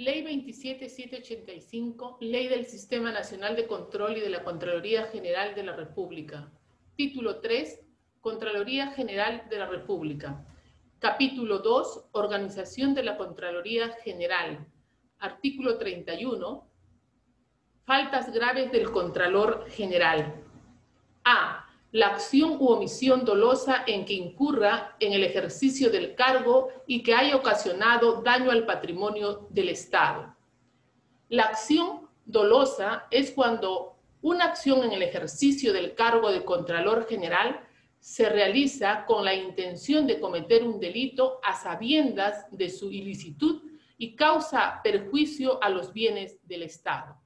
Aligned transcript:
Ley 0.00 0.22
27785, 0.22 2.16
Ley 2.22 2.48
del 2.48 2.64
Sistema 2.64 3.12
Nacional 3.12 3.54
de 3.54 3.66
Control 3.66 4.16
y 4.16 4.20
de 4.20 4.30
la 4.30 4.42
Contraloría 4.42 5.08
General 5.08 5.54
de 5.54 5.62
la 5.62 5.76
República. 5.76 6.50
Título 6.96 7.40
3, 7.40 7.82
Contraloría 8.22 8.92
General 8.92 9.46
de 9.50 9.58
la 9.58 9.66
República. 9.66 10.42
Capítulo 11.00 11.58
2, 11.58 12.06
Organización 12.12 12.94
de 12.94 13.02
la 13.02 13.18
Contraloría 13.18 13.90
General. 14.02 14.66
Artículo 15.18 15.76
31, 15.76 16.66
Faltas 17.84 18.32
graves 18.32 18.72
del 18.72 18.90
Contralor 18.90 19.68
General. 19.68 20.34
A 21.24 21.69
la 21.92 22.08
acción 22.08 22.56
u 22.60 22.68
omisión 22.68 23.24
dolosa 23.24 23.82
en 23.86 24.04
que 24.04 24.14
incurra 24.14 24.96
en 25.00 25.12
el 25.12 25.24
ejercicio 25.24 25.90
del 25.90 26.14
cargo 26.14 26.68
y 26.86 27.02
que 27.02 27.14
haya 27.14 27.36
ocasionado 27.36 28.22
daño 28.22 28.50
al 28.50 28.64
patrimonio 28.64 29.48
del 29.50 29.70
Estado. 29.70 30.36
La 31.28 31.44
acción 31.44 32.08
dolosa 32.24 33.06
es 33.10 33.32
cuando 33.32 33.96
una 34.22 34.44
acción 34.44 34.84
en 34.84 34.92
el 34.92 35.02
ejercicio 35.02 35.72
del 35.72 35.94
cargo 35.94 36.30
de 36.30 36.44
Contralor 36.44 37.06
General 37.08 37.66
se 37.98 38.28
realiza 38.28 39.04
con 39.04 39.24
la 39.24 39.34
intención 39.34 40.06
de 40.06 40.20
cometer 40.20 40.62
un 40.62 40.78
delito 40.78 41.40
a 41.42 41.54
sabiendas 41.54 42.46
de 42.50 42.70
su 42.70 42.90
ilicitud 42.90 43.62
y 43.98 44.14
causa 44.14 44.80
perjuicio 44.82 45.62
a 45.62 45.68
los 45.68 45.92
bienes 45.92 46.38
del 46.46 46.62
Estado. 46.62 47.20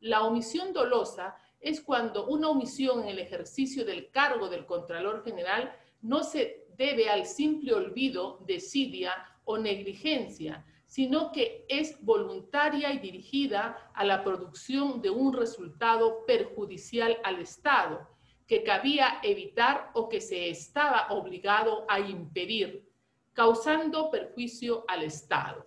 La 0.00 0.22
omisión 0.22 0.72
dolosa 0.72 1.36
es 1.62 1.80
cuando 1.80 2.26
una 2.26 2.48
omisión 2.48 3.02
en 3.02 3.08
el 3.08 3.18
ejercicio 3.20 3.84
del 3.84 4.10
cargo 4.10 4.48
del 4.48 4.66
Contralor 4.66 5.24
General 5.24 5.74
no 6.02 6.24
se 6.24 6.66
debe 6.76 7.08
al 7.08 7.26
simple 7.26 7.72
olvido, 7.72 8.44
desidia 8.46 9.12
o 9.44 9.56
negligencia, 9.58 10.66
sino 10.86 11.32
que 11.32 11.64
es 11.68 12.04
voluntaria 12.04 12.92
y 12.92 12.98
dirigida 12.98 13.90
a 13.94 14.04
la 14.04 14.22
producción 14.22 15.00
de 15.00 15.10
un 15.10 15.32
resultado 15.32 16.26
perjudicial 16.26 17.18
al 17.24 17.40
Estado, 17.40 18.08
que 18.46 18.62
cabía 18.62 19.20
evitar 19.22 19.90
o 19.94 20.08
que 20.08 20.20
se 20.20 20.50
estaba 20.50 21.06
obligado 21.10 21.86
a 21.88 22.00
impedir, 22.00 22.86
causando 23.32 24.10
perjuicio 24.10 24.84
al 24.88 25.04
Estado. 25.04 25.66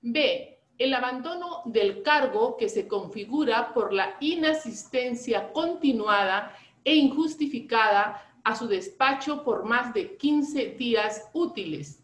B 0.00 0.57
el 0.78 0.94
abandono 0.94 1.62
del 1.64 2.02
cargo 2.02 2.56
que 2.56 2.68
se 2.68 2.86
configura 2.86 3.74
por 3.74 3.92
la 3.92 4.16
inasistencia 4.20 5.52
continuada 5.52 6.56
e 6.84 6.94
injustificada 6.94 8.24
a 8.44 8.54
su 8.54 8.68
despacho 8.68 9.42
por 9.44 9.64
más 9.64 9.92
de 9.92 10.16
15 10.16 10.76
días 10.78 11.28
útiles. 11.32 12.02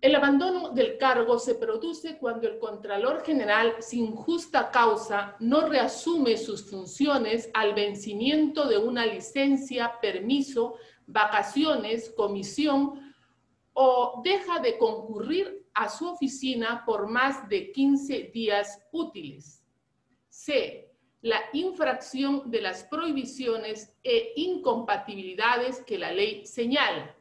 El 0.00 0.14
abandono 0.14 0.70
del 0.70 0.98
cargo 0.98 1.38
se 1.38 1.56
produce 1.56 2.18
cuando 2.18 2.46
el 2.46 2.58
Contralor 2.58 3.24
General, 3.24 3.74
sin 3.80 4.14
justa 4.14 4.70
causa, 4.70 5.34
no 5.40 5.68
reasume 5.68 6.36
sus 6.36 6.70
funciones 6.70 7.50
al 7.54 7.74
vencimiento 7.74 8.68
de 8.68 8.78
una 8.78 9.04
licencia, 9.04 9.98
permiso, 10.00 10.76
vacaciones, 11.06 12.10
comisión 12.16 13.14
o 13.78 14.22
deja 14.24 14.58
de 14.58 14.78
concurrir 14.78 15.66
a 15.74 15.90
su 15.90 16.08
oficina 16.08 16.82
por 16.86 17.08
más 17.08 17.46
de 17.46 17.72
15 17.72 18.30
días 18.32 18.82
útiles. 18.90 19.62
C. 20.30 20.90
La 21.20 21.42
infracción 21.52 22.50
de 22.50 22.62
las 22.62 22.84
prohibiciones 22.84 23.94
e 24.02 24.32
incompatibilidades 24.36 25.84
que 25.84 25.98
la 25.98 26.10
ley 26.10 26.46
señala. 26.46 27.14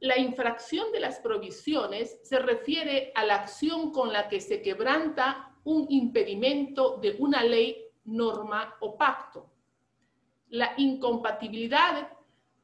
La 0.00 0.18
infracción 0.18 0.90
de 0.90 1.00
las 1.00 1.20
prohibiciones 1.20 2.18
se 2.22 2.38
refiere 2.38 3.12
a 3.14 3.26
la 3.26 3.34
acción 3.34 3.92
con 3.92 4.10
la 4.10 4.28
que 4.28 4.40
se 4.40 4.62
quebranta 4.62 5.54
un 5.64 5.84
impedimento 5.90 6.96
de 6.96 7.14
una 7.18 7.44
ley, 7.44 7.88
norma 8.04 8.76
o 8.80 8.96
pacto. 8.96 9.52
La 10.48 10.72
incompatibilidad 10.78 12.10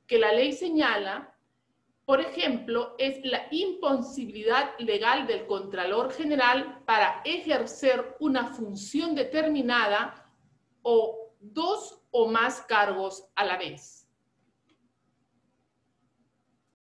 que 0.07 0.19
la 0.19 0.33
ley 0.33 0.55
señala 0.55 1.37
por 2.11 2.21
ejemplo, 2.21 2.97
es 2.99 3.21
la 3.23 3.47
imposibilidad 3.53 4.77
legal 4.81 5.29
del 5.29 5.47
Contralor 5.47 6.11
General 6.13 6.83
para 6.85 7.23
ejercer 7.25 8.17
una 8.19 8.47
función 8.47 9.15
determinada 9.15 10.29
o 10.83 11.37
dos 11.39 12.03
o 12.11 12.27
más 12.27 12.63
cargos 12.63 13.29
a 13.37 13.45
la 13.45 13.57
vez. 13.57 14.10